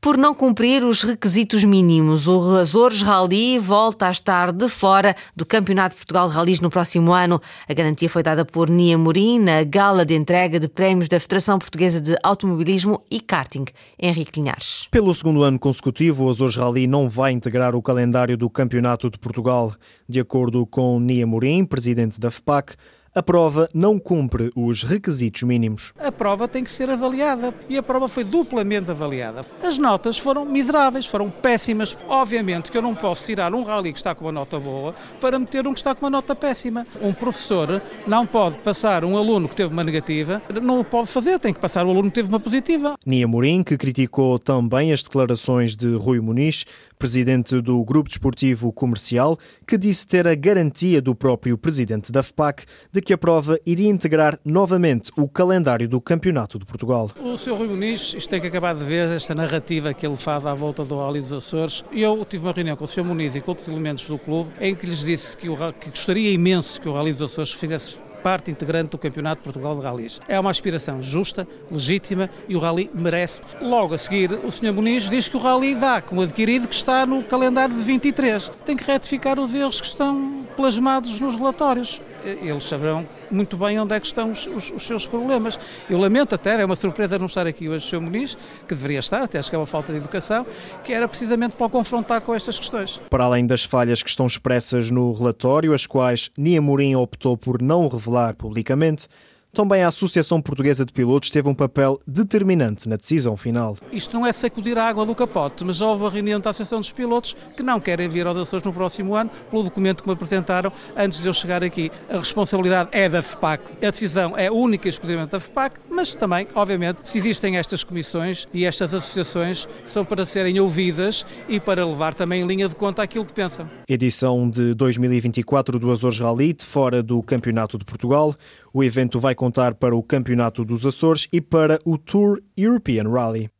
por 0.00 0.16
não 0.16 0.34
cumprir 0.34 0.84
os 0.84 1.02
requisitos 1.02 1.64
mínimos. 1.64 2.26
O 2.26 2.56
Azores 2.56 3.02
Rally 3.02 3.58
volta 3.58 4.06
a 4.08 4.10
estar 4.10 4.52
de 4.52 4.68
fora 4.68 5.14
do 5.34 5.44
Campeonato 5.44 5.94
de 5.94 5.98
Portugal 5.98 6.28
de 6.28 6.34
Rallys 6.34 6.60
no 6.60 6.70
próximo 6.70 7.12
ano. 7.12 7.40
A 7.68 7.74
garantia 7.74 8.08
foi 8.08 8.22
dada 8.22 8.44
por 8.44 8.70
Nia 8.70 8.96
Morim 8.96 9.38
na 9.38 9.64
gala 9.64 10.04
de 10.04 10.14
entrega 10.14 10.60
de 10.60 10.68
prémios 10.68 11.08
da 11.08 11.18
Federação 11.18 11.58
Portuguesa 11.58 12.00
de 12.00 12.16
Automobilismo 12.22 13.02
e 13.10 13.20
Karting. 13.20 13.64
Henrique 13.98 14.38
Linhares. 14.38 14.86
Pelo 14.90 15.14
segundo 15.14 15.42
ano 15.42 15.58
consecutivo, 15.58 16.24
o 16.24 16.30
Azores 16.30 16.56
Rally 16.56 16.86
não 16.86 17.08
vai 17.08 17.32
integrar 17.32 17.74
o 17.74 17.82
calendário 17.82 18.36
do 18.36 18.48
Campeonato 18.48 19.10
de 19.10 19.18
Portugal. 19.18 19.74
De 20.08 20.20
acordo 20.20 20.64
com 20.66 21.00
Nia 21.00 21.26
Morim, 21.26 21.64
presidente 21.64 22.20
da 22.20 22.30
FPAC, 22.30 22.74
a 23.16 23.22
prova 23.22 23.66
não 23.72 23.98
cumpre 23.98 24.50
os 24.54 24.82
requisitos 24.82 25.42
mínimos. 25.42 25.94
A 25.98 26.12
prova 26.12 26.46
tem 26.46 26.62
que 26.62 26.68
ser 26.68 26.90
avaliada 26.90 27.54
e 27.66 27.78
a 27.78 27.82
prova 27.82 28.08
foi 28.08 28.22
duplamente 28.22 28.90
avaliada. 28.90 29.42
As 29.62 29.78
notas 29.78 30.18
foram 30.18 30.44
miseráveis, 30.44 31.06
foram 31.06 31.30
péssimas. 31.30 31.96
Obviamente 32.06 32.70
que 32.70 32.76
eu 32.76 32.82
não 32.82 32.94
posso 32.94 33.24
tirar 33.24 33.54
um 33.54 33.62
rally 33.62 33.90
que 33.90 33.98
está 33.98 34.14
com 34.14 34.26
uma 34.26 34.32
nota 34.32 34.60
boa 34.60 34.94
para 35.18 35.38
meter 35.38 35.66
um 35.66 35.72
que 35.72 35.78
está 35.78 35.94
com 35.94 36.04
uma 36.04 36.10
nota 36.10 36.36
péssima. 36.36 36.86
Um 37.00 37.14
professor 37.14 37.80
não 38.06 38.26
pode 38.26 38.58
passar 38.58 39.02
um 39.02 39.16
aluno 39.16 39.48
que 39.48 39.54
teve 39.54 39.72
uma 39.72 39.82
negativa, 39.82 40.42
não 40.62 40.80
o 40.80 40.84
pode 40.84 41.08
fazer, 41.08 41.38
tem 41.38 41.54
que 41.54 41.60
passar 41.60 41.86
o 41.86 41.90
aluno 41.90 42.10
que 42.10 42.16
teve 42.16 42.28
uma 42.28 42.38
positiva. 42.38 42.96
Nia 43.06 43.26
Morim, 43.26 43.62
que 43.62 43.78
criticou 43.78 44.38
também 44.38 44.92
as 44.92 45.02
declarações 45.02 45.74
de 45.74 45.94
Rui 45.94 46.20
Muniz, 46.20 46.66
presidente 46.98 47.60
do 47.60 47.82
Grupo 47.82 48.10
Desportivo 48.10 48.72
Comercial, 48.72 49.38
que 49.66 49.78
disse 49.78 50.06
ter 50.06 50.28
a 50.28 50.34
garantia 50.34 51.00
do 51.00 51.14
próprio 51.14 51.56
presidente 51.56 52.12
da 52.12 52.22
FPAC 52.22 52.64
de 52.92 53.05
que 53.06 53.12
a 53.12 53.18
prova 53.18 53.56
iria 53.64 53.88
integrar 53.88 54.36
novamente 54.44 55.12
o 55.16 55.28
calendário 55.28 55.88
do 55.88 56.00
Campeonato 56.00 56.58
de 56.58 56.64
Portugal. 56.64 57.08
O 57.22 57.38
Sr. 57.38 57.52
Rui 57.52 57.68
Muniz, 57.68 58.14
isto 58.14 58.28
tem 58.28 58.40
que 58.40 58.48
acabar 58.48 58.74
de 58.74 58.82
ver, 58.82 59.08
esta 59.10 59.32
narrativa 59.32 59.94
que 59.94 60.04
ele 60.04 60.16
faz 60.16 60.44
à 60.44 60.52
volta 60.52 60.84
do 60.84 60.98
Rally 60.98 61.20
dos 61.20 61.32
Açores. 61.32 61.84
Eu 61.92 62.24
tive 62.24 62.44
uma 62.44 62.52
reunião 62.52 62.76
com 62.76 62.84
o 62.84 62.88
Sr. 62.88 63.04
Muniz 63.04 63.36
e 63.36 63.40
com 63.40 63.52
outros 63.52 63.68
elementos 63.68 64.08
do 64.08 64.18
clube 64.18 64.50
em 64.60 64.74
que 64.74 64.84
lhes 64.84 65.04
disse 65.04 65.36
que, 65.36 65.48
o, 65.48 65.56
que 65.72 65.90
gostaria 65.90 66.32
imenso 66.32 66.80
que 66.80 66.88
o 66.88 66.92
Rally 66.92 67.12
dos 67.12 67.22
Açores 67.22 67.52
fizesse 67.52 67.96
parte 68.24 68.50
integrante 68.50 68.90
do 68.90 68.98
Campeonato 68.98 69.36
de 69.36 69.44
Portugal 69.44 69.76
de 69.76 69.82
Rallys. 69.82 70.20
É 70.26 70.40
uma 70.40 70.50
aspiração 70.50 71.00
justa, 71.00 71.46
legítima 71.70 72.28
e 72.48 72.56
o 72.56 72.58
Rally 72.58 72.90
merece. 72.92 73.40
Logo 73.62 73.94
a 73.94 73.98
seguir, 73.98 74.32
o 74.32 74.50
Sr. 74.50 74.72
Muniz 74.72 75.08
diz 75.08 75.28
que 75.28 75.36
o 75.36 75.40
Rally 75.40 75.76
dá 75.76 76.02
como 76.02 76.22
adquirido 76.22 76.66
que 76.66 76.74
está 76.74 77.06
no 77.06 77.22
calendário 77.22 77.72
de 77.72 77.82
23. 77.82 78.50
Tem 78.64 78.76
que 78.76 78.82
retificar 78.82 79.38
os 79.38 79.54
erros 79.54 79.80
que 79.80 79.86
estão 79.86 80.44
plasmados 80.56 81.20
nos 81.20 81.36
relatórios. 81.36 82.00
Eles 82.24 82.64
saberão 82.64 83.06
muito 83.30 83.56
bem 83.56 83.78
onde 83.78 83.94
é 83.94 84.00
que 84.00 84.06
estão 84.06 84.30
os, 84.30 84.46
os, 84.46 84.70
os, 84.70 84.82
seus 84.82 85.06
problemas. 85.06 85.58
Eu 85.88 85.98
lamento 85.98 86.34
até, 86.34 86.60
é 86.60 86.64
uma 86.64 86.74
surpresa 86.74 87.18
não 87.18 87.26
estar 87.26 87.46
aqui 87.46 87.68
hoje 87.68 87.86
o 87.86 87.88
Sr. 87.88 88.00
Muniz, 88.00 88.38
que 88.66 88.74
deveria 88.74 88.98
estar, 88.98 89.22
até 89.22 89.38
acho 89.38 89.50
que 89.50 89.54
é 89.54 89.58
uma 89.58 89.66
falta 89.66 89.92
de 89.92 89.98
educação, 89.98 90.46
que 90.82 90.92
era 90.92 91.06
precisamente 91.06 91.54
para 91.54 91.66
o 91.66 91.70
confrontar 91.70 92.20
com 92.22 92.34
estas 92.34 92.58
questões. 92.58 93.00
Para 93.10 93.24
além 93.24 93.46
das 93.46 93.62
falhas 93.62 94.02
que 94.02 94.10
estão 94.10 94.26
expressas 94.26 94.90
no 94.90 95.12
relatório, 95.12 95.72
as 95.72 95.86
quais 95.86 96.30
Nia 96.36 96.60
Mourinho 96.60 97.00
optou 97.00 97.36
por 97.36 97.62
não 97.62 97.86
revelar 97.86 98.34
publicamente, 98.34 99.08
também 99.56 99.82
a 99.82 99.88
Associação 99.88 100.42
Portuguesa 100.42 100.84
de 100.84 100.92
Pilotos 100.92 101.30
teve 101.30 101.48
um 101.48 101.54
papel 101.54 101.98
determinante 102.06 102.86
na 102.86 102.96
decisão 102.96 103.38
final. 103.38 103.74
Isto 103.90 104.14
não 104.14 104.26
é 104.26 104.30
sacudir 104.30 104.76
a 104.76 104.86
água 104.86 105.06
do 105.06 105.14
capote, 105.14 105.64
mas 105.64 105.80
houve 105.80 106.04
a 106.04 106.10
reunião 106.10 106.38
da 106.38 106.50
Associação 106.50 106.78
dos 106.78 106.92
Pilotos 106.92 107.34
que 107.56 107.62
não 107.62 107.80
querem 107.80 108.06
vir 108.06 108.26
aos 108.26 108.36
Açores 108.36 108.66
no 108.66 108.70
próximo 108.70 109.14
ano 109.14 109.30
pelo 109.50 109.62
documento 109.62 110.02
que 110.02 110.08
me 110.10 110.12
apresentaram 110.12 110.70
antes 110.94 111.22
de 111.22 111.26
eu 111.26 111.32
chegar 111.32 111.64
aqui. 111.64 111.90
A 112.10 112.18
responsabilidade 112.18 112.90
é 112.92 113.08
da 113.08 113.22
FPAC, 113.22 113.86
a 113.86 113.90
decisão 113.90 114.36
é 114.36 114.50
única 114.50 114.88
e 114.88 114.90
exclusivamente 114.90 115.32
da 115.32 115.40
FPAC, 115.40 115.80
mas 115.88 116.14
também, 116.14 116.46
obviamente, 116.54 116.98
se 117.04 117.16
existem 117.16 117.56
estas 117.56 117.82
comissões 117.82 118.46
e 118.52 118.66
estas 118.66 118.92
associações 118.92 119.66
são 119.86 120.04
para 120.04 120.26
serem 120.26 120.60
ouvidas 120.60 121.24
e 121.48 121.58
para 121.58 121.86
levar 121.86 122.12
também 122.12 122.42
em 122.42 122.46
linha 122.46 122.68
de 122.68 122.74
conta 122.74 123.02
aquilo 123.02 123.24
que 123.24 123.32
pensam. 123.32 123.66
Edição 123.88 124.50
de 124.50 124.74
2024 124.74 125.78
do 125.78 125.90
Açores 125.90 126.18
Rally, 126.18 126.54
fora 126.60 127.02
do 127.02 127.22
Campeonato 127.22 127.78
de 127.78 127.86
Portugal. 127.86 128.34
O 128.76 128.84
evento 128.84 129.18
vai 129.18 129.34
contar 129.34 129.72
para 129.72 129.96
o 129.96 130.02
Campeonato 130.02 130.62
dos 130.62 130.84
Açores 130.84 131.26
e 131.32 131.40
para 131.40 131.80
o 131.82 131.96
Tour 131.96 132.42
European 132.54 133.04
Rally. 133.10 133.50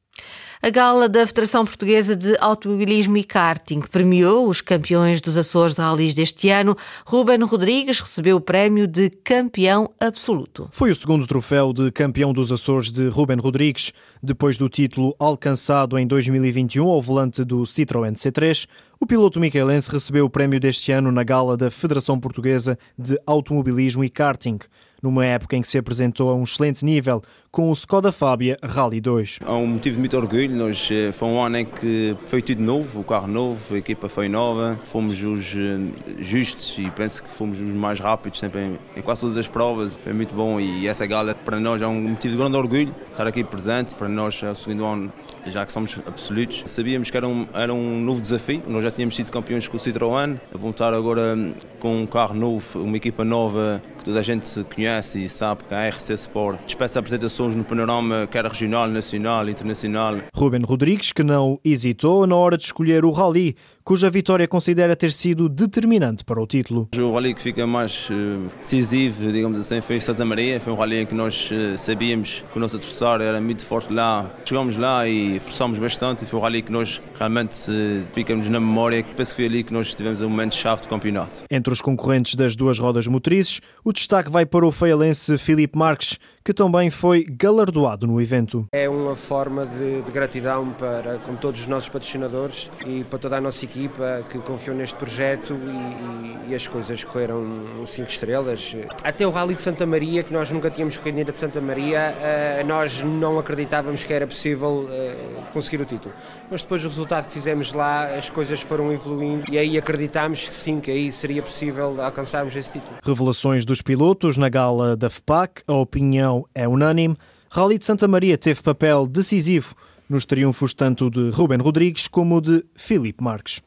A 0.60 0.68
gala 0.68 1.08
da 1.08 1.26
Federação 1.26 1.64
Portuguesa 1.64 2.14
de 2.14 2.36
Automobilismo 2.38 3.16
e 3.16 3.24
Karting 3.24 3.80
premiou 3.80 4.46
os 4.46 4.60
campeões 4.60 5.22
dos 5.22 5.38
Açores 5.38 5.74
de 5.74 5.80
Rallys 5.80 6.12
deste 6.12 6.50
ano. 6.50 6.76
Ruben 7.06 7.42
Rodrigues 7.44 7.98
recebeu 7.98 8.36
o 8.36 8.40
prémio 8.42 8.86
de 8.86 9.08
campeão 9.08 9.90
absoluto. 9.98 10.68
Foi 10.70 10.90
o 10.90 10.94
segundo 10.94 11.26
troféu 11.26 11.72
de 11.72 11.90
campeão 11.92 12.34
dos 12.34 12.52
Açores 12.52 12.92
de 12.92 13.08
Ruben 13.08 13.38
Rodrigues, 13.38 13.94
depois 14.22 14.58
do 14.58 14.68
título 14.68 15.16
alcançado 15.18 15.98
em 15.98 16.06
2021 16.06 16.86
ao 16.88 17.00
volante 17.00 17.42
do 17.42 17.62
Citroën 17.62 18.12
C3. 18.12 18.68
O 19.00 19.06
piloto 19.06 19.40
micaelense 19.40 19.90
recebeu 19.90 20.26
o 20.26 20.30
prémio 20.30 20.60
deste 20.60 20.92
ano 20.92 21.10
na 21.10 21.24
gala 21.24 21.56
da 21.56 21.70
Federação 21.70 22.20
Portuguesa 22.20 22.78
de 22.98 23.18
Automobilismo 23.26 24.04
e 24.04 24.10
Karting 24.10 24.58
numa 25.06 25.24
época 25.24 25.56
em 25.56 25.62
que 25.62 25.68
se 25.68 25.78
apresentou 25.78 26.30
a 26.30 26.34
um 26.34 26.42
excelente 26.42 26.84
nível 26.84 27.22
com 27.50 27.70
o 27.70 27.72
Skoda 27.72 28.10
Fábia 28.10 28.58
Rally 28.62 29.00
2. 29.00 29.38
É 29.46 29.50
um 29.50 29.66
motivo 29.66 29.94
de 29.94 30.00
muito 30.00 30.16
orgulho, 30.16 30.54
nós, 30.54 30.88
eh, 30.90 31.12
foi 31.12 31.28
um 31.28 31.40
ano 31.40 31.58
em 31.58 31.64
que 31.64 32.14
foi 32.26 32.42
tudo 32.42 32.60
novo, 32.60 33.00
o 33.00 33.04
carro 33.04 33.28
novo, 33.28 33.74
a 33.74 33.78
equipa 33.78 34.08
foi 34.08 34.28
nova, 34.28 34.78
fomos 34.84 35.22
os 35.22 35.54
eh, 35.56 35.78
justos 36.18 36.76
e 36.76 36.90
penso 36.90 37.22
que 37.22 37.30
fomos 37.30 37.60
os 37.60 37.72
mais 37.72 38.00
rápidos 38.00 38.40
sempre 38.40 38.60
em, 38.60 38.78
em 38.96 39.00
quase 39.00 39.22
todas 39.22 39.38
as 39.38 39.48
provas, 39.48 39.96
foi 39.96 40.12
muito 40.12 40.34
bom 40.34 40.60
e 40.60 40.86
essa 40.86 41.06
gala 41.06 41.34
para 41.34 41.58
nós 41.58 41.80
é 41.80 41.86
um 41.86 42.00
motivo 42.00 42.32
de 42.32 42.38
grande 42.38 42.56
orgulho 42.56 42.94
estar 43.10 43.26
aqui 43.26 43.42
presente, 43.44 43.94
para 43.94 44.08
nós 44.08 44.42
é 44.42 44.50
o 44.50 44.54
segundo 44.54 44.84
ano 44.84 45.12
já 45.46 45.64
que 45.64 45.72
somos 45.72 45.98
absolutos. 46.06 46.64
Sabíamos 46.66 47.10
que 47.10 47.16
era 47.16 47.26
um, 47.26 47.46
era 47.54 47.72
um 47.72 48.00
novo 48.00 48.20
desafio, 48.20 48.62
nós 48.66 48.82
já 48.82 48.90
tínhamos 48.90 49.14
sido 49.14 49.30
campeões 49.30 49.68
com 49.68 49.76
o 49.76 49.80
Citroën, 49.80 50.38
a 50.52 50.58
voltar 50.58 50.92
agora 50.92 51.34
hum, 51.36 51.54
com 51.78 52.02
um 52.02 52.06
carro 52.06 52.34
novo, 52.34 52.82
uma 52.82 52.96
equipa 52.96 53.24
nova 53.24 53.80
toda 54.06 54.20
a 54.20 54.22
gente 54.22 54.62
conhece 54.72 55.24
e 55.24 55.28
sabe 55.28 55.64
que 55.64 55.74
a 55.74 55.88
RC 55.88 56.12
Sport 56.14 56.60
dispensa 56.64 57.00
apresentações 57.00 57.56
no 57.56 57.64
panorama 57.64 58.28
quer 58.30 58.44
regional, 58.44 58.86
nacional, 58.86 59.48
internacional. 59.48 60.18
Ruben 60.32 60.62
Rodrigues, 60.62 61.10
que 61.10 61.24
não 61.24 61.58
hesitou 61.64 62.24
na 62.24 62.36
hora 62.36 62.56
de 62.56 62.62
escolher 62.62 63.04
o 63.04 63.10
Rally, 63.10 63.56
cuja 63.86 64.10
vitória 64.10 64.48
considera 64.48 64.96
ter 64.96 65.12
sido 65.12 65.48
determinante 65.48 66.24
para 66.24 66.42
o 66.42 66.46
título. 66.46 66.88
O 66.98 67.14
rally 67.14 67.32
que 67.32 67.40
fica 67.40 67.64
mais 67.68 68.10
uh, 68.10 68.48
decisivo, 68.60 69.30
digamos 69.30 69.60
assim, 69.60 69.80
foi 69.80 70.00
Santa 70.00 70.24
Maria. 70.24 70.60
Foi 70.60 70.72
um 70.72 70.76
rally 70.76 71.02
em 71.02 71.06
que 71.06 71.14
nós 71.14 71.48
uh, 71.52 71.78
sabíamos 71.78 72.42
que 72.50 72.58
o 72.58 72.60
nosso 72.60 72.74
adversário 72.74 73.24
era 73.24 73.40
muito 73.40 73.64
forte 73.64 73.92
lá. 73.92 74.28
Chegámos 74.44 74.76
lá 74.76 75.06
e 75.06 75.38
forçámos 75.38 75.78
bastante 75.78 76.24
e 76.24 76.26
foi 76.26 76.40
um 76.40 76.42
rally 76.42 76.62
que 76.62 76.72
nós 76.72 77.00
realmente 77.16 77.70
uh, 77.70 78.04
ficamos 78.12 78.48
na 78.48 78.58
memória. 78.58 79.04
Penso 79.16 79.30
que 79.30 79.36
foi 79.36 79.46
ali 79.46 79.62
que 79.62 79.72
nós 79.72 79.94
tivemos 79.94 80.20
um 80.20 80.30
momento-chave 80.30 80.82
de 80.82 80.88
campeonato. 80.88 81.44
Entre 81.48 81.72
os 81.72 81.80
concorrentes 81.80 82.34
das 82.34 82.56
duas 82.56 82.80
rodas 82.80 83.06
motrizes, 83.06 83.60
o 83.84 83.92
destaque 83.96 84.30
vai 84.30 84.44
para 84.44 84.66
o 84.66 84.70
feialense 84.70 85.38
Filipe 85.38 85.76
Marques, 85.76 86.18
que 86.44 86.54
também 86.54 86.90
foi 86.90 87.24
galardoado 87.24 88.06
no 88.06 88.20
evento. 88.20 88.66
É 88.72 88.88
uma 88.88 89.16
forma 89.16 89.66
de, 89.66 90.02
de 90.02 90.10
gratidão 90.12 90.70
para 90.78 91.18
com 91.18 91.34
todos 91.34 91.62
os 91.62 91.66
nossos 91.66 91.88
patrocinadores 91.88 92.70
e 92.86 93.02
para 93.04 93.18
toda 93.18 93.36
a 93.38 93.40
nossa 93.40 93.64
equipa 93.64 94.24
que 94.30 94.38
confiou 94.38 94.76
neste 94.76 94.94
projeto 94.94 95.54
e, 95.54 96.46
e, 96.46 96.52
e 96.52 96.54
as 96.54 96.66
coisas 96.66 97.02
correram 97.02 97.84
cinco 97.84 98.10
estrelas. 98.10 98.76
Até 99.02 99.26
o 99.26 99.30
Rally 99.30 99.54
de 99.54 99.62
Santa 99.62 99.86
Maria, 99.86 100.22
que 100.22 100.32
nós 100.32 100.50
nunca 100.52 100.70
tínhamos 100.70 100.96
corrido 100.96 101.32
de 101.32 101.36
Santa 101.36 101.60
Maria, 101.60 102.14
uh, 102.14 102.66
nós 102.66 103.02
não 103.02 103.38
acreditávamos 103.38 104.04
que 104.04 104.12
era 104.12 104.26
possível 104.26 104.88
uh, 104.88 105.42
conseguir 105.52 105.80
o 105.80 105.84
título. 105.84 106.14
Mas 106.50 106.62
depois 106.62 106.82
do 106.82 106.88
resultado 106.88 107.26
que 107.26 107.32
fizemos 107.32 107.72
lá, 107.72 108.14
as 108.14 108.28
coisas 108.28 108.60
foram 108.60 108.92
evoluindo 108.92 109.50
e 109.50 109.58
aí 109.58 109.78
acreditámos 109.78 110.46
que 110.46 110.54
sim, 110.54 110.80
que 110.80 110.90
aí 110.90 111.10
seria 111.10 111.42
possível 111.42 112.00
alcançarmos 112.00 112.54
esse 112.54 112.70
título. 112.70 112.96
Revelações 113.02 113.64
dos 113.64 113.82
pilotos 113.86 114.36
na 114.36 114.48
gala 114.48 114.96
da 114.96 115.08
FPAC, 115.08 115.62
a 115.64 115.74
opinião 115.74 116.44
é 116.52 116.66
unânime. 116.66 117.16
Rally 117.48 117.78
de 117.78 117.84
Santa 117.84 118.08
Maria 118.08 118.36
teve 118.36 118.60
papel 118.60 119.06
decisivo 119.06 119.76
nos 120.08 120.26
triunfos 120.26 120.74
tanto 120.74 121.08
de 121.08 121.30
Ruben 121.30 121.60
Rodrigues 121.60 122.08
como 122.08 122.40
de 122.40 122.64
Filipe 122.74 123.22
Marques. 123.22 123.60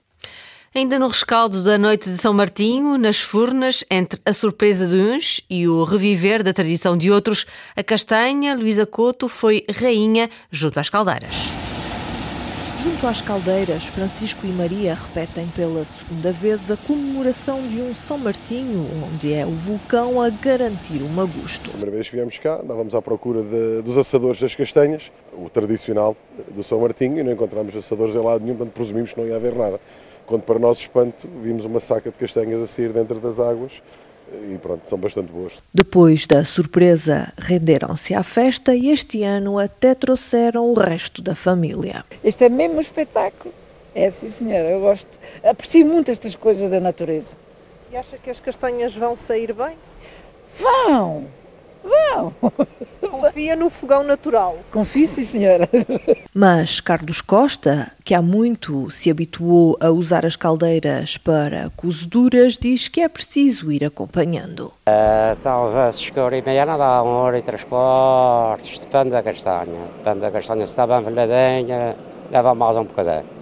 Ainda 0.75 0.99
no 0.99 1.07
rescaldo 1.07 1.63
da 1.63 1.77
noite 1.77 2.09
de 2.09 2.17
São 2.17 2.33
Martinho, 2.33 2.97
nas 2.97 3.21
Furnas, 3.21 3.85
entre 3.89 4.19
a 4.25 4.33
surpresa 4.33 4.85
de 4.87 4.95
uns 4.95 5.39
e 5.49 5.69
o 5.69 5.85
reviver 5.85 6.43
da 6.43 6.51
tradição 6.51 6.97
de 6.97 7.09
outros, 7.09 7.45
a 7.73 7.81
castanha 7.81 8.57
Luísa 8.57 8.85
Couto 8.85 9.29
foi 9.29 9.63
rainha 9.73 10.29
junto 10.51 10.81
às 10.81 10.89
caldeiras. 10.89 11.58
Junto 12.81 13.07
às 13.07 13.19
caldeiras, 13.19 13.87
Francisco 13.87 14.45
e 14.45 14.49
Maria 14.49 14.93
repetem 14.93 15.45
pela 15.49 15.83
segunda 15.83 16.31
vez 16.31 16.71
a 16.71 16.77
comemoração 16.77 17.61
de 17.61 17.81
um 17.81 17.93
São 17.93 18.17
Martinho, 18.17 18.87
onde 19.03 19.33
é 19.33 19.45
o 19.45 19.51
vulcão 19.51 20.21
a 20.21 20.29
garantir 20.29 21.01
um 21.03 21.19
agosto. 21.19 21.69
A 21.71 21.71
primeira 21.71 21.91
vez 21.91 22.07
que 22.07 22.15
viemos 22.15 22.37
cá, 22.37 22.61
andávamos 22.63 22.95
à 22.95 23.01
procura 23.01 23.43
de, 23.43 23.81
dos 23.81 23.97
assadores 23.97 24.39
das 24.39 24.55
castanhas, 24.55 25.11
o 25.33 25.49
tradicional 25.49 26.15
do 26.55 26.63
São 26.63 26.79
Martinho, 26.79 27.19
e 27.19 27.23
não 27.23 27.33
encontramos 27.33 27.75
assadores 27.75 28.15
em 28.15 28.19
lado 28.19 28.45
nenhum, 28.45 28.55
portanto 28.55 28.73
presumimos 28.73 29.11
que 29.11 29.19
não 29.19 29.27
ia 29.27 29.35
haver 29.35 29.55
nada. 29.55 29.77
Quando, 30.25 30.43
para 30.43 30.57
nosso 30.57 30.79
espanto, 30.79 31.27
vimos 31.43 31.65
uma 31.65 31.81
saca 31.81 32.09
de 32.09 32.17
castanhas 32.17 32.61
a 32.61 32.67
sair 32.67 32.93
dentro 32.93 33.19
das 33.19 33.41
águas 33.41 33.81
e 34.51 34.57
pronto, 34.57 34.87
são 34.87 34.97
bastante 34.97 35.31
boas. 35.31 35.61
Depois 35.73 36.25
da 36.27 36.43
surpresa, 36.45 37.31
renderam-se 37.37 38.13
à 38.13 38.23
festa 38.23 38.75
e 38.75 38.89
este 38.89 39.23
ano 39.23 39.59
até 39.59 39.95
trouxeram 39.95 40.69
o 40.69 40.73
resto 40.73 41.21
da 41.21 41.35
família. 41.35 42.05
Este 42.23 42.45
é 42.45 42.49
mesmo 42.49 42.77
um 42.77 42.81
espetáculo. 42.81 43.53
É 43.93 44.09
sim, 44.09 44.29
senhora, 44.29 44.69
eu 44.69 44.79
gosto. 44.79 45.07
Aprecio 45.43 45.85
muito 45.85 46.11
estas 46.11 46.35
coisas 46.35 46.69
da 46.69 46.79
natureza. 46.79 47.35
E 47.91 47.97
acha 47.97 48.17
que 48.17 48.29
as 48.29 48.39
castanhas 48.39 48.95
vão 48.95 49.15
sair 49.15 49.51
bem? 49.53 49.75
Vão! 50.59 51.38
Vão. 51.89 52.33
Confia 53.09 53.55
no 53.55 53.69
fogão 53.69 54.03
natural. 54.03 54.57
Confio, 54.71 55.07
sim, 55.07 55.23
senhora. 55.23 55.67
Mas 56.33 56.79
Carlos 56.79 57.21
Costa, 57.21 57.91
que 58.03 58.13
há 58.13 58.21
muito 58.21 58.91
se 58.91 59.09
habituou 59.09 59.77
a 59.79 59.89
usar 59.89 60.25
as 60.25 60.35
caldeiras 60.35 61.17
para 61.17 61.69
cozeduras, 61.75 62.57
diz 62.57 62.87
que 62.87 63.01
é 63.01 63.09
preciso 63.09 63.71
ir 63.71 63.83
acompanhando. 63.83 64.71
Uh, 64.87 65.35
talvez 65.41 66.09
que 66.09 66.19
hora 66.19 66.37
e 66.37 66.41
meia 66.41 66.65
não 66.65 66.77
dá, 66.77 67.01
uma 67.01 67.11
hora 67.11 67.39
e 67.39 67.41
três 67.41 67.63
quartos, 67.63 68.79
depende 68.79 69.09
da 69.09 69.23
castanha. 69.23 69.87
Depende 69.97 70.19
da 70.19 70.31
castanha, 70.31 70.65
se 70.65 70.71
está 70.71 70.85
bem 70.85 71.01
velhadinha, 71.01 71.95
leva 72.31 72.53
mais 72.53 72.77
um 72.77 72.83
bocadinho. 72.83 73.38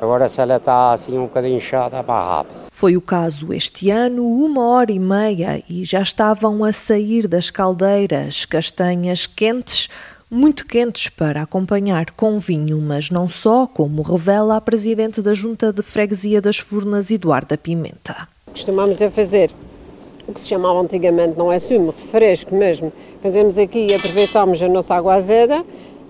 Agora, 0.00 0.28
se 0.28 0.40
ela 0.40 0.58
está 0.58 0.92
assim 0.92 1.18
um 1.18 1.22
bocadinho 1.22 1.56
inchada, 1.56 1.96
é 1.96 2.02
mais 2.04 2.24
rápido. 2.24 2.60
Foi 2.70 2.96
o 2.96 3.00
caso 3.00 3.52
este 3.52 3.90
ano, 3.90 4.24
uma 4.24 4.68
hora 4.68 4.92
e 4.92 4.98
meia, 4.98 5.60
e 5.68 5.84
já 5.84 6.00
estavam 6.00 6.62
a 6.62 6.72
sair 6.72 7.26
das 7.26 7.50
caldeiras 7.50 8.44
castanhas 8.44 9.26
quentes, 9.26 9.88
muito 10.30 10.64
quentes 10.64 11.08
para 11.08 11.42
acompanhar 11.42 12.12
com 12.12 12.38
vinho, 12.38 12.80
mas 12.80 13.10
não 13.10 13.28
só, 13.28 13.66
como 13.66 14.02
revela 14.02 14.56
a 14.56 14.60
presidente 14.60 15.20
da 15.20 15.34
Junta 15.34 15.72
de 15.72 15.82
Freguesia 15.82 16.40
das 16.40 16.58
Furnas, 16.58 17.10
Eduarda 17.10 17.58
Pimenta. 17.58 18.28
Costumamos 18.52 19.02
a 19.02 19.10
fazer 19.10 19.50
o 20.28 20.32
que 20.32 20.40
se 20.40 20.48
chamava 20.48 20.80
antigamente, 20.80 21.36
não 21.36 21.50
é 21.50 21.58
sumo, 21.58 21.90
refresco 21.90 22.54
mesmo. 22.54 22.92
Fazemos 23.20 23.58
aqui 23.58 23.88
e 23.88 23.94
aproveitamos 23.94 24.62
a 24.62 24.68
nossa 24.68 24.94
água 24.94 25.14
azeda 25.14 25.64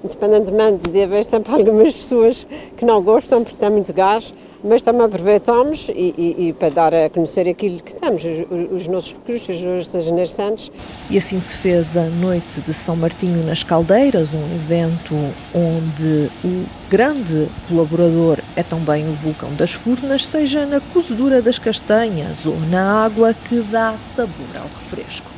independentemente 0.05 0.91
de 0.91 1.03
haver 1.03 1.25
sempre 1.25 1.53
algumas 1.55 1.95
pessoas 1.95 2.47
que 2.77 2.85
não 2.85 3.03
gostam 3.03 3.43
porque 3.43 3.59
tem 3.59 3.71
muito 3.71 3.93
gás, 3.93 4.33
mas 4.63 4.83
também 4.83 5.03
aproveitamos 5.03 5.89
e, 5.89 6.15
e, 6.19 6.49
e, 6.49 6.53
para 6.53 6.69
dar 6.69 6.95
a 6.95 7.09
conhecer 7.09 7.49
aquilo 7.49 7.81
que 7.83 7.95
temos, 7.95 8.25
os, 8.25 8.73
os 8.73 8.89
nossos 8.89 9.13
recursos, 9.13 9.57
os 9.57 9.93
nossos 9.93 10.11
nascentes. 10.11 10.71
E 11.09 11.17
assim 11.17 11.39
se 11.39 11.57
fez 11.57 11.97
a 11.97 12.05
Noite 12.05 12.61
de 12.61 12.75
São 12.75 12.97
Martinho 12.97 13.45
nas 13.45 13.63
Caldeiras, 13.63 14.31
um 14.35 14.55
evento 14.55 15.15
onde 15.55 16.31
o 16.45 16.65
grande 16.91 17.49
colaborador 17.69 18.39
é 18.57 18.63
também 18.63 19.09
o 19.09 19.13
vulcão 19.13 19.55
das 19.55 19.73
Furnas, 19.73 20.27
seja 20.27 20.67
na 20.67 20.81
cozedura 20.81 21.41
das 21.41 21.59
castanhas 21.59 22.45
ou 22.45 22.59
na 22.71 23.05
água 23.05 23.35
que 23.35 23.61
dá 23.61 23.97
sabor 23.97 24.57
ao 24.57 24.65
refresco. 24.65 25.38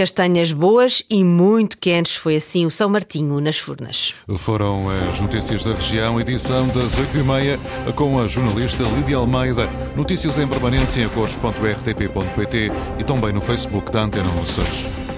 Castanhas 0.00 0.50
boas 0.50 1.04
e 1.10 1.22
muito 1.22 1.76
quentes, 1.76 2.16
foi 2.16 2.36
assim 2.36 2.64
o 2.64 2.70
São 2.70 2.88
Martinho 2.88 3.38
nas 3.38 3.58
Furnas. 3.58 4.14
Foram 4.38 4.88
as 4.88 5.20
notícias 5.20 5.62
da 5.62 5.74
região, 5.74 6.18
edição 6.18 6.66
das 6.68 6.96
8h30, 6.96 7.92
com 7.94 8.18
a 8.18 8.26
jornalista 8.26 8.82
Lídia 8.82 9.18
Almeida. 9.18 9.68
Notícias 9.94 10.38
em 10.38 10.48
permanência 10.48 11.02
em 11.02 11.08
cores.rtp.pt 11.10 12.72
e 12.98 13.04
também 13.04 13.34
no 13.34 13.42
Facebook 13.42 13.92
da 13.92 14.04
Antena 14.04 14.30
Açores. 14.40 15.09